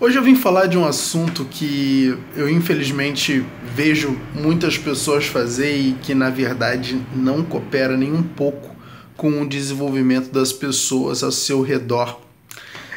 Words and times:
Hoje 0.00 0.18
eu 0.18 0.24
vim 0.24 0.34
falar 0.34 0.66
de 0.66 0.76
um 0.76 0.84
assunto 0.84 1.44
que 1.44 2.18
eu 2.34 2.48
infelizmente 2.48 3.44
vejo 3.76 4.18
muitas 4.34 4.76
pessoas 4.76 5.26
fazer 5.26 5.76
e 5.76 5.92
que 6.02 6.12
na 6.16 6.30
verdade 6.30 7.00
não 7.14 7.44
coopera 7.44 7.96
nem 7.96 8.12
um 8.12 8.22
pouco 8.22 8.74
com 9.16 9.40
o 9.40 9.48
desenvolvimento 9.48 10.32
das 10.32 10.52
pessoas 10.52 11.22
ao 11.22 11.30
seu 11.30 11.62
redor. 11.62 12.20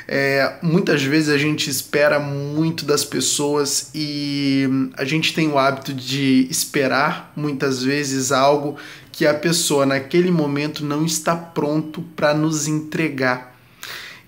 É, 0.07 0.55
muitas 0.63 1.03
vezes 1.03 1.29
a 1.29 1.37
gente 1.37 1.69
espera 1.69 2.19
muito 2.19 2.83
das 2.83 3.05
pessoas 3.05 3.91
e 3.93 4.67
a 4.97 5.05
gente 5.05 5.35
tem 5.35 5.49
o 5.49 5.59
hábito 5.59 5.93
de 5.93 6.47
esperar 6.49 7.31
muitas 7.35 7.83
vezes 7.83 8.31
algo 8.31 8.75
que 9.11 9.27
a 9.27 9.35
pessoa 9.35 9.85
naquele 9.85 10.31
momento 10.31 10.83
não 10.83 11.05
está 11.05 11.35
pronto 11.35 12.01
para 12.15 12.33
nos 12.33 12.67
entregar. 12.67 13.55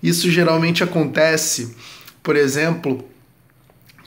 Isso 0.00 0.30
geralmente 0.30 0.84
acontece 0.84 1.74
por 2.22 2.36
exemplo, 2.36 3.04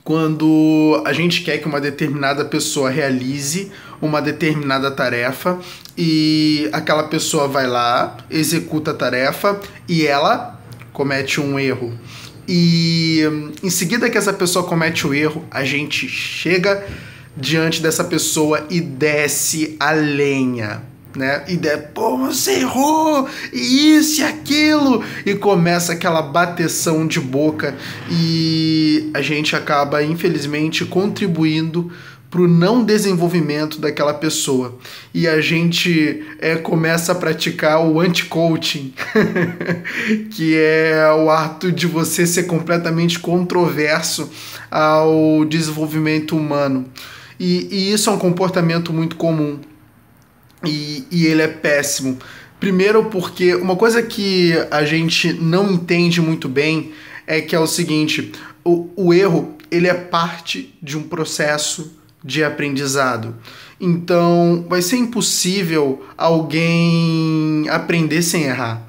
quando 0.04 1.02
a 1.06 1.14
gente 1.14 1.42
quer 1.42 1.60
que 1.60 1.66
uma 1.66 1.80
determinada 1.80 2.44
pessoa 2.44 2.90
realize 2.90 3.72
uma 4.02 4.22
determinada 4.22 4.92
tarefa 4.92 5.60
e 5.98 6.70
aquela 6.74 7.04
pessoa 7.04 7.48
vai 7.48 7.66
lá, 7.66 8.18
executa 8.30 8.92
a 8.92 8.94
tarefa 8.94 9.60
e 9.88 10.06
ela 10.06 10.60
comete 10.92 11.40
um 11.40 11.58
erro. 11.58 11.98
E 12.46 13.22
em 13.64 13.70
seguida 13.70 14.10
que 14.10 14.18
essa 14.18 14.34
pessoa 14.34 14.66
comete 14.66 15.08
o 15.08 15.14
erro, 15.14 15.46
a 15.50 15.64
gente 15.64 16.10
chega 16.10 16.86
diante 17.36 17.82
dessa 17.82 18.04
pessoa 18.04 18.68
e 18.70 18.82
desce 18.82 19.78
a 19.80 19.92
lenha 19.92 20.93
né? 21.16 21.44
E 21.48 21.56
der, 21.56 21.92
pô, 21.94 22.18
você 22.18 22.60
errou, 22.60 23.28
e 23.52 23.96
isso 23.96 24.22
e 24.22 24.24
aquilo, 24.24 25.04
e 25.26 25.36
começa 25.36 25.94
aquela 25.94 26.22
bateção 26.22 27.08
de 27.08 27.20
boca 27.20 27.76
e 28.10 29.10
a 29.14 29.22
gente 29.22 29.56
acaba, 29.56 30.04
infelizmente, 30.04 30.86
contribuindo 30.86 31.92
para 32.34 32.42
o 32.42 32.48
não 32.48 32.84
desenvolvimento 32.84 33.80
daquela 33.80 34.12
pessoa. 34.12 34.80
E 35.14 35.28
a 35.28 35.40
gente 35.40 36.26
é, 36.40 36.56
começa 36.56 37.12
a 37.12 37.16
praticar 37.16 37.86
o 37.86 38.00
anti-coaching, 38.00 38.92
que 40.32 40.58
é 40.58 41.14
o 41.14 41.30
ato 41.30 41.72
de 41.72 41.86
você 41.86 42.26
ser 42.26 42.44
completamente 42.44 43.20
controverso 43.20 44.32
ao 44.72 45.46
desenvolvimento 45.46 46.36
humano. 46.36 46.88
E, 47.40 47.68
e 47.70 47.94
isso 47.94 48.10
é 48.10 48.14
um 48.14 48.18
comportamento 48.18 48.92
muito 48.92 49.16
comum 49.16 49.60
e, 50.66 51.06
e 51.12 51.26
ele 51.26 51.42
é 51.42 51.48
péssimo. 51.48 52.18
Primeiro, 52.60 53.06
porque 53.06 53.56
uma 53.56 53.76
coisa 53.76 54.02
que 54.02 54.54
a 54.72 54.86
gente 54.86 55.34
não 55.34 55.72
entende 55.72 56.22
muito 56.22 56.48
bem 56.48 56.94
é 57.28 57.42
que 57.42 57.56
é 57.56 57.60
o 57.60 57.68
seguinte: 57.68 58.32
o, 58.64 58.90
o 58.96 59.14
erro 59.14 59.58
ele 59.70 59.88
é 59.88 59.94
parte 59.94 60.74
de 60.82 60.98
um 60.98 61.04
processo 61.04 61.98
de 62.24 62.44
aprendizado. 62.44 63.36
Então, 63.80 64.66
vai 64.70 64.82
ser 64.82 64.98
impossível 64.98 66.06
alguém 66.16 67.68
aprender 67.70 68.22
sem 68.22 68.44
errar. 68.44 68.82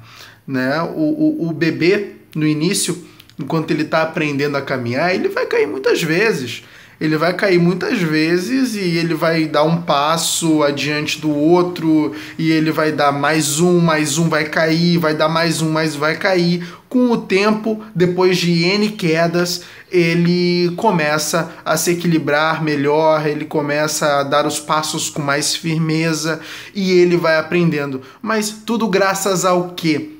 Né? 0.47 0.81
O, 0.81 1.43
o, 1.43 1.49
o 1.49 1.51
bebê, 1.51 2.13
no 2.33 2.47
início, 2.47 3.03
enquanto 3.37 3.71
ele 3.71 3.81
está 3.81 4.03
aprendendo 4.03 4.55
a 4.55 4.61
caminhar, 4.61 5.13
ele 5.13 5.27
vai 5.27 5.45
cair 5.47 5.67
muitas 5.67 6.01
vezes 6.01 6.63
ele 6.99 7.17
vai 7.17 7.33
cair 7.33 7.59
muitas 7.59 7.99
vezes 7.99 8.75
e 8.75 8.97
ele 8.97 9.13
vai 9.13 9.45
dar 9.45 9.63
um 9.63 9.81
passo 9.81 10.63
adiante 10.63 11.19
do 11.19 11.29
outro 11.29 12.13
e 12.37 12.51
ele 12.51 12.71
vai 12.71 12.91
dar 12.91 13.11
mais 13.11 13.59
um, 13.59 13.79
mais 13.79 14.17
um 14.17 14.29
vai 14.29 14.45
cair, 14.45 14.97
vai 14.97 15.13
dar 15.13 15.27
mais 15.27 15.61
um, 15.61 15.71
mais 15.71 15.95
vai 15.95 16.15
cair. 16.15 16.65
Com 16.87 17.11
o 17.11 17.17
tempo, 17.17 17.83
depois 17.93 18.37
de 18.37 18.63
N 18.63 18.89
quedas, 18.91 19.63
ele 19.91 20.71
começa 20.77 21.51
a 21.65 21.75
se 21.75 21.91
equilibrar 21.91 22.63
melhor, 22.63 23.27
ele 23.27 23.43
começa 23.43 24.19
a 24.19 24.23
dar 24.23 24.45
os 24.45 24.59
passos 24.59 25.09
com 25.09 25.21
mais 25.21 25.55
firmeza 25.55 26.39
e 26.73 26.91
ele 26.91 27.17
vai 27.17 27.37
aprendendo. 27.37 28.01
Mas 28.21 28.49
tudo 28.49 28.87
graças 28.87 29.43
ao 29.43 29.71
quê? 29.71 30.11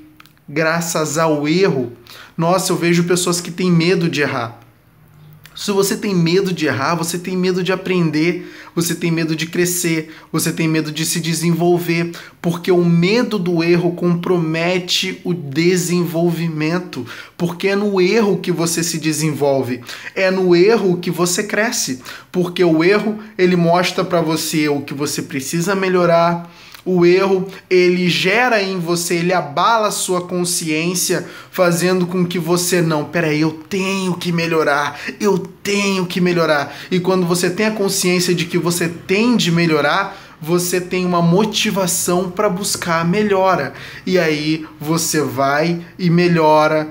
Graças 0.50 1.17
ao 1.17 1.47
erro. 1.47 1.94
Nossa, 2.38 2.73
eu 2.73 2.75
vejo 2.75 3.05
pessoas 3.05 3.39
que 3.39 3.51
têm 3.51 3.71
medo 3.71 4.09
de 4.09 4.21
errar 4.21 4.64
se 5.55 5.71
você 5.71 5.95
tem 5.95 6.13
medo 6.13 6.51
de 6.51 6.66
errar, 6.66 6.95
você 6.95 7.17
tem 7.17 7.38
medo 7.38 7.63
de 7.63 7.71
aprender, 7.71 8.53
você 8.75 8.93
tem 8.93 9.09
medo 9.09 9.35
de 9.35 9.45
crescer, 9.45 10.13
você 10.29 10.51
tem 10.51 10.67
medo 10.67 10.91
de 10.91 11.05
se 11.05 11.21
desenvolver, 11.21 12.11
porque 12.41 12.69
o 12.69 12.83
medo 12.83 13.39
do 13.39 13.63
erro 13.63 13.94
compromete 13.94 15.21
o 15.23 15.33
desenvolvimento, 15.33 17.07
porque 17.38 17.69
é 17.69 17.75
no 17.75 18.01
erro 18.01 18.38
que 18.38 18.51
você 18.51 18.83
se 18.83 18.99
desenvolve, 18.99 19.79
é 20.13 20.29
no 20.29 20.53
erro 20.53 20.97
que 20.97 21.09
você 21.09 21.41
cresce, 21.44 22.01
porque 22.33 22.63
o 22.63 22.83
erro 22.83 23.17
ele 23.38 23.55
mostra 23.55 24.03
para 24.03 24.19
você 24.19 24.67
o 24.67 24.81
que 24.81 24.94
você 24.94 25.21
precisa 25.21 25.73
melhorar, 25.73 26.53
o 26.85 27.03
erro, 27.03 27.47
ele 27.68 28.07
gera 28.07 28.62
em 28.62 28.79
você, 28.79 29.16
ele 29.16 29.34
abala 29.34 29.88
a 29.88 29.91
sua 29.91 30.22
consciência, 30.22 31.25
fazendo 31.50 32.06
com 32.06 32.23
que 32.25 32.38
você 32.38 32.81
não, 32.81 33.03
peraí, 33.03 33.41
eu 33.41 33.51
tenho 33.51 34.16
que 34.16 34.31
melhorar, 34.31 35.00
eu 35.19 35.40
tenho 35.40 36.06
que 36.06 36.22
melhorar. 36.22 36.75
E 36.91 37.00
quando 37.00 37.25
você 37.25 37.50
tem 37.50 37.66
a 37.66 37.72
consciência 37.72 38.35
de 38.35 38.45
que 38.45 38.57
você 38.57 38.88
tem 38.88 39.35
de 39.35 39.51
melhorar, 39.51 40.16
você 40.40 40.79
tem 40.79 41.06
uma 41.06 41.22
motivação 41.22 42.29
para 42.29 42.47
buscar 42.47 43.01
a 43.01 43.03
melhora. 43.03 43.74
E 44.06 44.19
aí 44.19 44.66
você 44.79 45.22
vai 45.22 45.81
e 45.97 46.09
melhora, 46.09 46.88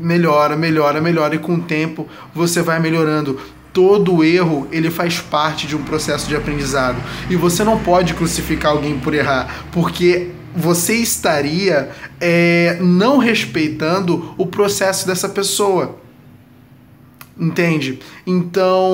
melhora, 0.00 0.56
melhora, 0.56 1.00
melhora 1.00 1.34
e 1.34 1.38
com 1.38 1.56
o 1.56 1.62
tempo 1.62 2.06
você 2.34 2.62
vai 2.62 2.78
melhorando 2.78 3.40
todo 3.72 4.22
erro 4.22 4.68
ele 4.70 4.90
faz 4.90 5.18
parte 5.18 5.66
de 5.66 5.76
um 5.76 5.82
processo 5.82 6.28
de 6.28 6.36
aprendizado. 6.36 7.02
E 7.30 7.36
você 7.36 7.64
não 7.64 7.78
pode 7.78 8.14
crucificar 8.14 8.72
alguém 8.72 8.98
por 8.98 9.14
errar 9.14 9.66
porque 9.72 10.28
você 10.54 10.94
estaria 10.94 11.90
é, 12.20 12.78
não 12.80 13.18
respeitando 13.18 14.34
o 14.36 14.46
processo 14.46 15.06
dessa 15.06 15.28
pessoa. 15.28 15.98
Entende? 17.38 17.98
Então 18.26 18.92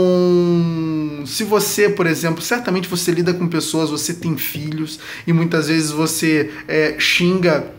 se 1.26 1.42
você 1.42 1.88
por 1.88 2.06
exemplo 2.06 2.40
certamente 2.40 2.88
você 2.88 3.10
lida 3.10 3.34
com 3.34 3.48
pessoas 3.48 3.90
você 3.90 4.14
tem 4.14 4.36
filhos 4.36 5.00
e 5.26 5.32
muitas 5.32 5.66
vezes 5.66 5.90
você 5.90 6.52
é, 6.68 6.94
xinga 6.98 7.77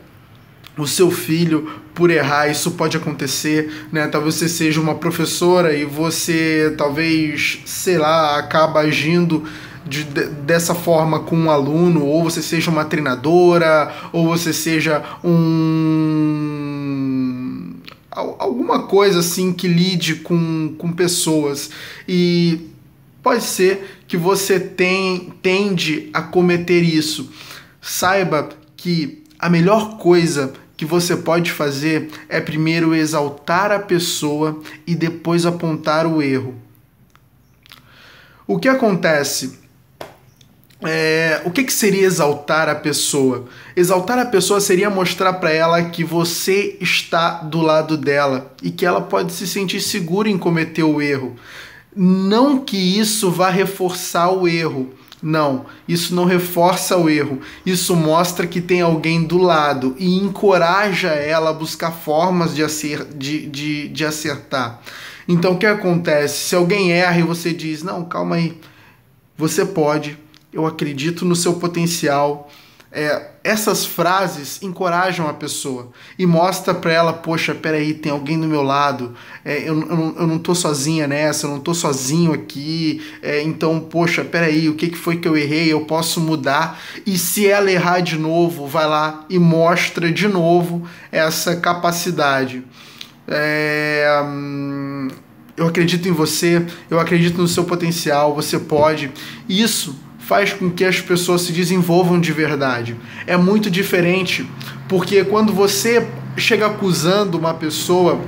o 0.84 0.88
seu 0.88 1.12
filho 1.12 1.70
por 1.94 2.10
errar, 2.10 2.48
isso 2.48 2.72
pode 2.72 2.96
acontecer, 2.96 3.88
né? 3.92 4.08
Talvez 4.08 4.36
você 4.36 4.48
seja 4.48 4.80
uma 4.80 4.96
professora 4.96 5.76
e 5.76 5.86
você 5.86 6.74
talvez, 6.78 7.60
sei 7.66 7.98
lá, 7.98 8.38
acaba 8.38 8.80
agindo 8.80 9.44
de, 9.86 10.04
dessa 10.04 10.74
forma 10.76 11.20
com 11.20 11.36
um 11.36 11.52
aluno, 11.52 12.06
ou 12.06 12.24
você 12.24 12.42
seja 12.42 12.72
uma 12.72 12.86
treinadora, 12.86 13.92
ou 14.14 14.28
você 14.28 14.54
seja 14.54 15.04
um 15.24 16.40
alguma 18.12 18.84
coisa 18.84 19.20
assim 19.20 19.54
que 19.54 19.68
lide 19.68 20.16
com, 20.16 20.74
com 20.78 20.92
pessoas 20.92 21.70
e 22.08 22.70
pode 23.24 23.44
ser 23.44 24.02
que 24.08 24.18
você 24.18 24.60
tem, 24.60 25.32
tende 25.42 26.10
a 26.14 26.22
cometer 26.22 26.82
isso. 26.82 27.32
Saiba 27.82 28.50
que 28.76 29.24
a 29.38 29.50
melhor 29.50 29.98
coisa 29.98 30.54
que 30.80 30.86
você 30.86 31.18
pode 31.18 31.52
fazer 31.52 32.10
é 32.30 32.40
primeiro 32.40 32.96
exaltar 32.96 33.70
a 33.70 33.80
pessoa 33.80 34.62
e 34.88 34.96
depois 34.96 35.46
apontar 35.46 36.08
o 36.08 36.22
erro. 36.22 36.56
O 38.48 38.58
que 38.58 38.70
acontece? 38.70 39.60
É, 40.82 41.42
o 41.44 41.52
que, 41.52 41.66
que 41.66 41.74
seria 41.74 42.06
exaltar 42.06 42.70
a 42.70 42.76
pessoa? 42.76 43.44
Exaltar 43.76 44.18
a 44.20 44.26
pessoa 44.26 44.62
seria 44.62 44.90
mostrar 44.90 45.34
para 45.34 45.52
ela 45.52 45.84
que 45.84 46.02
você 46.02 46.78
está 46.80 47.42
do 47.42 47.60
lado 47.60 47.98
dela 47.98 48.56
e 48.64 48.72
que 48.72 48.86
ela 48.86 49.02
pode 49.02 49.34
se 49.34 49.46
sentir 49.46 49.82
segura 49.82 50.30
em 50.30 50.38
cometer 50.38 50.84
o 50.84 51.02
erro. 51.02 51.36
Não 51.94 52.58
que 52.58 52.78
isso 52.78 53.30
vá 53.30 53.50
reforçar 53.50 54.32
o 54.32 54.48
erro, 54.48 54.94
não, 55.22 55.66
isso 55.88 56.16
não 56.16 56.24
reforça 56.24 56.98
o 56.98 57.10
erro, 57.10 57.42
isso 57.66 57.96
mostra 57.96 58.48
que 58.48 58.62
tem 58.62 58.82
alguém 58.82 59.24
do 59.24 59.38
lado 59.38 59.96
e 60.00 60.16
encoraja 60.16 61.10
ela 61.10 61.50
a 61.50 61.54
buscar 61.54 61.92
formas 61.92 62.56
de, 62.56 62.64
acer 62.64 63.04
de, 63.04 63.46
de, 63.48 63.90
de 63.90 64.06
acertar. 64.06 64.82
Então 65.28 65.54
o 65.54 65.58
que 65.58 65.66
acontece? 65.66 66.48
Se 66.48 66.56
alguém 66.56 66.94
erra 66.94 67.20
e 67.20 67.24
você 67.24 67.54
diz: 67.54 67.84
Não, 67.84 68.06
calma 68.06 68.38
aí, 68.38 68.58
você 69.38 69.66
pode, 69.66 70.18
eu 70.54 70.66
acredito 70.66 71.26
no 71.26 71.36
seu 71.36 71.56
potencial, 71.56 72.50
é, 72.92 73.28
essas 73.44 73.86
frases 73.86 74.62
encorajam 74.64 75.28
a 75.28 75.34
pessoa 75.34 75.92
e 76.18 76.26
mostra 76.26 76.74
para 76.74 76.92
ela, 76.92 77.14
poxa, 77.14 77.54
peraí, 77.54 77.94
tem 77.94 78.12
alguém 78.12 78.40
do 78.40 78.48
meu 78.48 78.64
lado, 78.64 79.14
é, 79.46 79.60
eu, 79.60 79.80
eu, 79.80 80.16
eu, 80.20 80.28
não 80.28 80.40
tô 80.40 80.56
sozinha 80.56 81.08
nessa, 81.08 81.46
eu 81.46 81.52
não 81.52 81.60
tô 81.60 81.74
sozinho 81.74 82.34
aqui, 82.34 83.02
é, 83.22 83.44
então, 83.44 83.80
poxa, 83.80 84.24
peraí, 84.24 84.68
o 84.68 84.76
que, 84.76 84.90
que 84.90 84.98
foi 84.98 85.18
que 85.18 85.28
eu 85.28 85.38
errei, 85.38 85.72
eu 85.72 85.82
posso 85.82 86.20
mudar, 86.20 86.82
e 87.06 87.18
se 87.18 87.48
ela 87.48 87.72
errar 87.72 88.00
de 88.00 88.18
novo, 88.18 88.66
vai 88.66 88.88
lá 88.88 89.24
e 89.30 89.38
mostra 89.38 90.12
de 90.12 90.28
novo 90.28 90.88
essa 91.12 91.56
capacidade. 91.56 92.64
É, 93.28 94.24
hum, 94.26 95.10
eu 95.56 95.68
acredito 95.68 96.08
em 96.08 96.12
você, 96.12 96.66
eu 96.90 97.00
acredito 97.00 97.40
no 97.40 97.48
seu 97.48 97.66
potencial, 97.66 98.34
você 98.34 98.58
pode. 98.58 99.12
Isso 99.48 99.96
faz 100.30 100.54
com 100.54 100.70
que 100.70 100.86
as 100.86 101.02
pessoas 101.02 101.42
se 101.42 101.52
desenvolvam 101.52 102.20
de 102.20 102.32
verdade. 102.32 102.96
É 103.26 103.36
muito 103.36 103.68
diferente, 103.68 104.48
porque 104.88 105.24
quando 105.24 105.52
você 105.52 106.08
chega 106.38 106.68
acusando 106.68 107.36
uma 107.36 107.56
pessoa, 107.56 108.22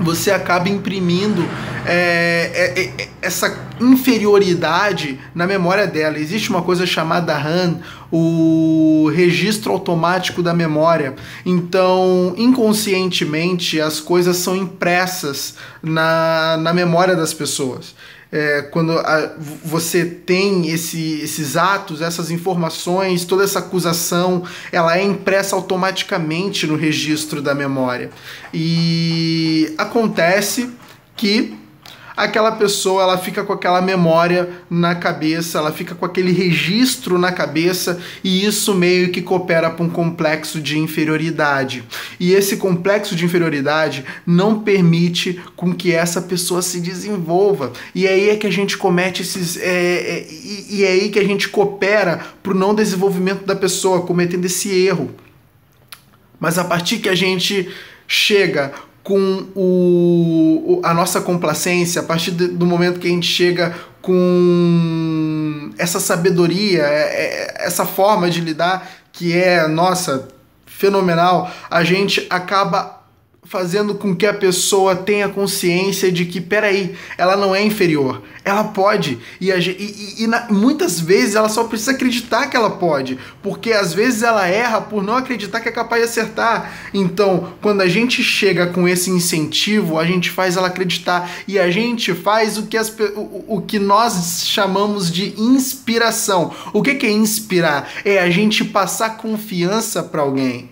você 0.00 0.32
acaba 0.32 0.68
imprimindo 0.68 1.48
é, 1.86 2.50
é, 2.52 2.80
é, 2.80 3.08
essa 3.22 3.56
inferioridade 3.80 5.20
na 5.32 5.46
memória 5.46 5.86
dela. 5.86 6.18
Existe 6.18 6.50
uma 6.50 6.62
coisa 6.62 6.84
chamada 6.84 7.38
RAM, 7.38 7.78
o 8.10 9.08
registro 9.14 9.70
automático 9.70 10.42
da 10.42 10.52
memória. 10.52 11.14
Então, 11.46 12.34
inconscientemente, 12.36 13.80
as 13.80 14.00
coisas 14.00 14.38
são 14.38 14.56
impressas 14.56 15.54
na, 15.80 16.56
na 16.56 16.72
memória 16.72 17.14
das 17.14 17.32
pessoas 17.32 17.94
é, 18.32 18.62
quando 18.62 18.92
a, 18.92 19.36
você 19.62 20.06
tem 20.06 20.70
esse, 20.70 21.20
esses 21.20 21.54
atos, 21.54 22.00
essas 22.00 22.30
informações, 22.30 23.26
toda 23.26 23.44
essa 23.44 23.58
acusação, 23.58 24.44
ela 24.72 24.96
é 24.96 25.04
impressa 25.04 25.54
automaticamente 25.54 26.66
no 26.66 26.74
registro 26.74 27.42
da 27.42 27.54
memória. 27.54 28.10
E 28.54 29.74
acontece 29.76 30.70
que 31.14 31.61
aquela 32.16 32.52
pessoa 32.52 33.02
ela 33.02 33.18
fica 33.18 33.42
com 33.44 33.52
aquela 33.52 33.80
memória 33.80 34.48
na 34.70 34.94
cabeça, 34.94 35.58
ela 35.58 35.72
fica 35.72 35.94
com 35.94 36.04
aquele 36.04 36.32
registro 36.32 37.18
na 37.18 37.32
cabeça 37.32 38.00
e 38.22 38.44
isso 38.44 38.74
meio 38.74 39.10
que 39.10 39.22
coopera 39.22 39.70
para 39.70 39.84
um 39.84 39.90
complexo 39.90 40.60
de 40.60 40.78
inferioridade. 40.78 41.84
E 42.18 42.32
esse 42.32 42.56
complexo 42.56 43.14
de 43.14 43.24
inferioridade 43.24 44.04
não 44.26 44.60
permite 44.60 45.40
com 45.56 45.74
que 45.74 45.92
essa 45.92 46.20
pessoa 46.20 46.62
se 46.62 46.80
desenvolva. 46.80 47.72
E 47.94 48.06
aí 48.06 48.30
é 48.30 48.36
que 48.36 48.46
a 48.46 48.52
gente 48.52 48.76
comete 48.76 49.22
esses. 49.22 49.56
É, 49.56 49.62
é, 49.62 50.26
e, 50.30 50.66
e 50.76 50.84
é 50.84 50.88
aí 50.88 51.08
que 51.08 51.18
a 51.18 51.24
gente 51.24 51.48
coopera 51.48 52.20
para 52.42 52.52
o 52.52 52.56
não 52.56 52.74
desenvolvimento 52.74 53.44
da 53.44 53.56
pessoa, 53.56 54.02
cometendo 54.02 54.44
esse 54.44 54.70
erro. 54.70 55.10
Mas 56.38 56.58
a 56.58 56.64
partir 56.64 56.98
que 56.98 57.08
a 57.08 57.14
gente 57.14 57.68
chega 58.06 58.72
com 59.02 59.46
o, 59.56 60.80
a 60.84 60.94
nossa 60.94 61.20
complacência, 61.20 62.00
a 62.00 62.04
partir 62.04 62.30
do 62.30 62.64
momento 62.64 63.00
que 63.00 63.08
a 63.08 63.10
gente 63.10 63.26
chega 63.26 63.74
com 64.00 65.70
essa 65.78 65.98
sabedoria, 65.98 66.82
é, 66.82 67.56
é, 67.60 67.66
essa 67.66 67.84
forma 67.84 68.30
de 68.30 68.40
lidar 68.40 68.88
que 69.12 69.32
é, 69.32 69.66
nossa, 69.68 70.28
fenomenal, 70.66 71.50
a 71.70 71.84
gente 71.84 72.26
acaba 72.30 73.01
fazendo 73.44 73.96
com 73.96 74.14
que 74.14 74.24
a 74.24 74.32
pessoa 74.32 74.94
tenha 74.94 75.28
consciência 75.28 76.12
de 76.12 76.24
que, 76.24 76.40
peraí, 76.40 76.94
ela 77.18 77.36
não 77.36 77.52
é 77.52 77.62
inferior, 77.62 78.22
ela 78.44 78.64
pode. 78.64 79.18
E, 79.40 79.50
e, 79.50 80.22
e 80.22 80.26
na, 80.28 80.46
muitas 80.48 81.00
vezes 81.00 81.34
ela 81.34 81.48
só 81.48 81.64
precisa 81.64 81.90
acreditar 81.90 82.46
que 82.46 82.56
ela 82.56 82.70
pode, 82.70 83.18
porque 83.42 83.72
às 83.72 83.92
vezes 83.92 84.22
ela 84.22 84.46
erra 84.46 84.80
por 84.80 85.02
não 85.02 85.16
acreditar 85.16 85.60
que 85.60 85.68
é 85.68 85.72
capaz 85.72 86.02
de 86.02 86.08
acertar. 86.08 86.72
Então, 86.94 87.52
quando 87.60 87.80
a 87.80 87.88
gente 87.88 88.22
chega 88.22 88.68
com 88.68 88.86
esse 88.86 89.10
incentivo, 89.10 89.98
a 89.98 90.04
gente 90.06 90.30
faz 90.30 90.56
ela 90.56 90.68
acreditar 90.68 91.28
e 91.46 91.58
a 91.58 91.68
gente 91.68 92.14
faz 92.14 92.56
o 92.56 92.66
que, 92.66 92.76
as, 92.76 92.90
o, 93.16 93.56
o 93.56 93.60
que 93.60 93.80
nós 93.80 94.44
chamamos 94.46 95.10
de 95.10 95.34
inspiração. 95.38 96.54
O 96.72 96.80
que, 96.80 96.94
que 96.94 97.06
é 97.06 97.10
inspirar? 97.10 97.90
É 98.04 98.20
a 98.20 98.30
gente 98.30 98.64
passar 98.64 99.16
confiança 99.16 100.00
para 100.00 100.22
alguém 100.22 100.71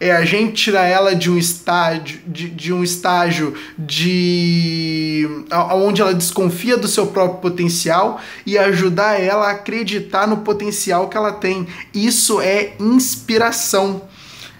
é 0.00 0.12
a 0.12 0.24
gente 0.24 0.54
tirar 0.54 0.84
ela 0.84 1.14
de 1.14 1.30
um 1.30 1.36
estágio 1.36 2.20
de, 2.26 2.48
de 2.48 2.72
um 2.72 2.84
estágio 2.84 3.54
de 3.76 5.28
onde 5.72 6.00
ela 6.00 6.14
desconfia 6.14 6.76
do 6.76 6.86
seu 6.86 7.08
próprio 7.08 7.40
potencial 7.40 8.20
e 8.46 8.56
ajudar 8.56 9.20
ela 9.20 9.48
a 9.48 9.52
acreditar 9.52 10.26
no 10.26 10.38
potencial 10.38 11.08
que 11.08 11.16
ela 11.16 11.32
tem. 11.32 11.66
Isso 11.92 12.40
é 12.40 12.74
inspiração. 12.78 14.02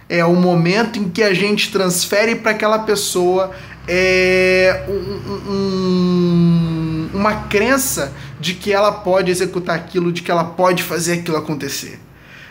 É 0.08 0.24
o 0.24 0.34
momento 0.34 0.98
em 0.98 1.08
que 1.08 1.22
a 1.22 1.34
gente 1.34 1.70
transfere 1.70 2.34
para 2.36 2.52
aquela 2.52 2.80
pessoa 2.80 3.52
é, 3.86 4.84
um, 4.88 5.52
um, 5.52 7.10
uma 7.14 7.42
crença 7.44 8.12
de 8.40 8.54
que 8.54 8.72
ela 8.72 8.90
pode 8.90 9.30
executar 9.30 9.76
aquilo, 9.76 10.10
de 10.10 10.22
que 10.22 10.30
ela 10.30 10.44
pode 10.44 10.82
fazer 10.82 11.14
aquilo 11.14 11.36
acontecer. 11.36 12.00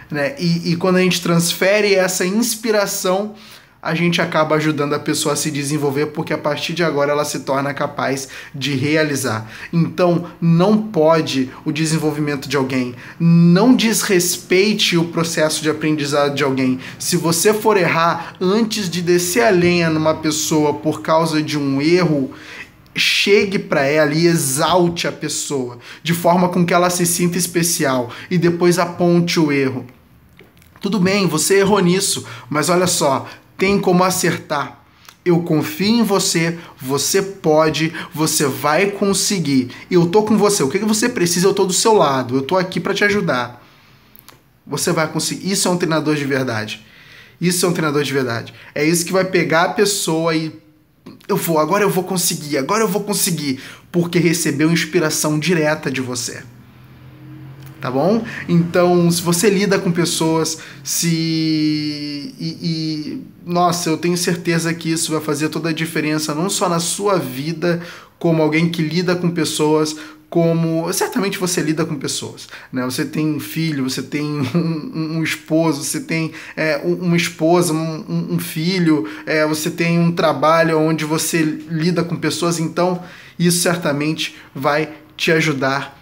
Né? 0.09 0.35
E, 0.39 0.71
e 0.71 0.75
quando 0.75 0.97
a 0.97 1.01
gente 1.01 1.21
transfere 1.21 1.93
essa 1.93 2.25
inspiração, 2.25 3.35
a 3.81 3.93
gente 3.93 4.21
acaba 4.21 4.55
ajudando 4.55 4.93
a 4.93 4.99
pessoa 4.99 5.33
a 5.33 5.35
se 5.37 5.51
desenvolver, 5.51 6.07
porque 6.07 6.33
a 6.33 6.37
partir 6.37 6.73
de 6.73 6.83
agora 6.83 7.11
ela 7.11 7.23
se 7.23 7.41
torna 7.41 7.73
capaz 7.73 8.27
de 8.53 8.73
realizar. 8.75 9.49
Então, 9.71 10.25
não 10.41 10.77
pode 10.77 11.51
o 11.63 11.71
desenvolvimento 11.71 12.49
de 12.49 12.57
alguém, 12.57 12.95
não 13.19 13.75
desrespeite 13.75 14.97
o 14.97 15.05
processo 15.05 15.61
de 15.61 15.69
aprendizado 15.69 16.35
de 16.35 16.43
alguém. 16.43 16.79
Se 16.97 17.15
você 17.15 17.53
for 17.53 17.77
errar 17.77 18.35
antes 18.41 18.89
de 18.89 19.01
descer 19.01 19.43
a 19.43 19.51
lenha 19.51 19.89
numa 19.89 20.15
pessoa 20.15 20.73
por 20.73 21.01
causa 21.01 21.41
de 21.41 21.57
um 21.57 21.81
erro, 21.81 22.31
chegue 22.95 23.59
para 23.59 23.85
ela 23.85 24.13
e 24.13 24.25
exalte 24.25 25.07
a 25.07 25.11
pessoa, 25.11 25.77
de 26.01 26.13
forma 26.13 26.49
com 26.49 26.65
que 26.65 26.73
ela 26.73 26.89
se 26.89 27.05
sinta 27.05 27.37
especial 27.37 28.09
e 28.29 28.39
depois 28.39 28.79
aponte 28.79 29.39
o 29.39 29.51
erro. 29.51 29.85
Tudo 30.79 30.99
bem, 30.99 31.27
você 31.27 31.59
errou 31.59 31.79
nisso, 31.79 32.25
mas 32.49 32.69
olha 32.69 32.87
só, 32.87 33.27
tem 33.57 33.79
como 33.79 34.03
acertar. 34.03 34.83
Eu 35.25 35.41
confio 35.41 35.87
em 35.87 36.03
você, 36.03 36.57
você 36.79 37.21
pode, 37.21 37.93
você 38.13 38.45
vai 38.45 38.91
conseguir. 38.91 39.71
Eu 39.91 40.05
tô 40.05 40.23
com 40.23 40.37
você. 40.37 40.63
O 40.63 40.69
que, 40.69 40.79
que 40.79 40.85
você 40.85 41.09
precisa? 41.09 41.47
Eu 41.47 41.53
tô 41.53 41.65
do 41.65 41.73
seu 41.73 41.93
lado. 41.93 42.37
Eu 42.37 42.41
tô 42.43 42.55
aqui 42.55 42.79
para 42.79 42.93
te 42.93 43.03
ajudar. 43.03 43.61
Você 44.65 44.93
vai 44.93 45.05
conseguir. 45.07 45.51
Isso 45.51 45.67
é 45.67 45.71
um 45.71 45.77
treinador 45.77 46.15
de 46.15 46.23
verdade. 46.23 46.85
Isso 47.41 47.65
é 47.65 47.69
um 47.69 47.73
treinador 47.73 48.03
de 48.03 48.13
verdade. 48.13 48.53
É 48.73 48.85
isso 48.85 49.05
que 49.05 49.11
vai 49.11 49.25
pegar 49.25 49.63
a 49.63 49.73
pessoa 49.73 50.33
e 50.33 50.53
eu 51.27 51.35
vou, 51.35 51.59
agora 51.59 51.83
eu 51.83 51.89
vou 51.89 52.05
conseguir, 52.05 52.57
agora 52.57 52.83
eu 52.83 52.87
vou 52.87 53.03
conseguir, 53.03 53.61
porque 53.91 54.19
recebeu 54.19 54.71
inspiração 54.71 55.39
direta 55.39 55.91
de 55.91 56.01
você 56.01 56.41
tá 57.79 57.91
bom? 57.91 58.23
Então, 58.47 59.09
se 59.11 59.21
você 59.21 59.49
lida 59.49 59.79
com 59.79 59.91
pessoas, 59.91 60.57
se. 60.83 62.33
E, 62.39 62.57
e, 62.61 63.21
Nossa, 63.45 63.89
eu 63.89 63.97
tenho 63.97 64.17
certeza 64.17 64.73
que 64.73 64.91
isso 64.91 65.11
vai 65.11 65.21
fazer 65.21 65.49
toda 65.49 65.69
a 65.69 65.73
diferença, 65.73 66.33
não 66.33 66.49
só 66.49 66.67
na 66.67 66.79
sua 66.79 67.17
vida, 67.17 67.81
como 68.19 68.41
alguém 68.41 68.69
que 68.69 68.81
lida 68.81 69.15
com 69.15 69.29
pessoas, 69.29 69.95
como. 70.29 70.91
Certamente 70.91 71.37
você 71.37 71.61
lida 71.61 71.85
com 71.85 71.95
pessoas, 71.95 72.47
né? 72.71 72.83
Você 72.85 73.05
tem 73.05 73.27
um 73.35 73.39
filho, 73.39 73.89
você 73.89 74.01
tem 74.01 74.25
um, 74.55 75.17
um 75.17 75.23
esposo, 75.23 75.83
você 75.83 76.01
tem 76.01 76.31
é, 76.55 76.77
uma 76.83 77.15
esposa, 77.15 77.73
um, 77.73 78.33
um 78.33 78.39
filho, 78.39 79.07
é, 79.25 79.45
você 79.45 79.69
tem 79.69 79.99
um 79.99 80.11
trabalho 80.11 80.79
onde 80.79 81.05
você 81.05 81.41
lida 81.41 82.03
com 82.03 82.15
pessoas, 82.15 82.59
então 82.59 83.01
isso 83.37 83.59
certamente 83.59 84.35
vai 84.53 84.89
te 85.15 85.31
ajudar 85.31 85.97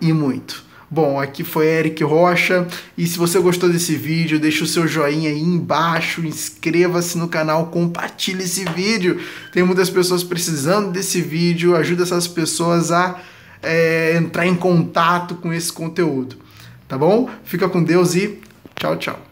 e 0.00 0.12
muito. 0.12 0.67
Bom, 0.90 1.20
aqui 1.20 1.44
foi 1.44 1.66
Eric 1.66 2.02
Rocha 2.02 2.66
e 2.96 3.06
se 3.06 3.18
você 3.18 3.38
gostou 3.38 3.68
desse 3.68 3.94
vídeo, 3.94 4.40
deixa 4.40 4.64
o 4.64 4.66
seu 4.66 4.88
joinha 4.88 5.28
aí 5.28 5.38
embaixo, 5.38 6.24
inscreva-se 6.24 7.18
no 7.18 7.28
canal, 7.28 7.66
compartilhe 7.66 8.44
esse 8.44 8.64
vídeo. 8.64 9.20
Tem 9.52 9.62
muitas 9.62 9.90
pessoas 9.90 10.24
precisando 10.24 10.90
desse 10.90 11.20
vídeo, 11.20 11.76
ajuda 11.76 12.04
essas 12.04 12.26
pessoas 12.26 12.90
a 12.90 13.20
é, 13.62 14.16
entrar 14.16 14.46
em 14.46 14.54
contato 14.54 15.34
com 15.34 15.52
esse 15.52 15.70
conteúdo. 15.70 16.36
Tá 16.88 16.96
bom? 16.96 17.28
Fica 17.44 17.68
com 17.68 17.82
Deus 17.84 18.14
e 18.14 18.40
tchau, 18.74 18.96
tchau. 18.96 19.27